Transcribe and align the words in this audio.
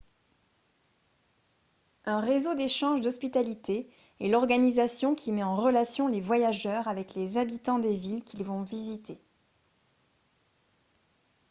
un 2.05 2.19
réseau 2.21 2.55
d'échange 2.55 3.01
d'hospitalité 3.01 3.87
est 4.19 4.29
l'organisation 4.29 5.13
qui 5.13 5.31
met 5.31 5.43
en 5.43 5.53
relation 5.55 6.07
les 6.07 6.21
voyageurs 6.21 6.87
avec 6.87 7.13
les 7.13 7.37
habitants 7.37 7.77
des 7.77 7.95
villes 7.95 8.23
qu'ils 8.23 8.43
vont 8.43 8.63
visiter 8.63 9.19